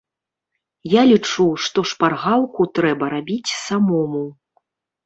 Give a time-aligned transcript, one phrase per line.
[0.93, 4.29] Я лічу, што шпаргалку трэба рабіць самому.